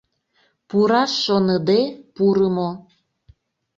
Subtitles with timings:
[0.69, 1.81] Пураш шоныде,
[2.15, 2.69] пурымо.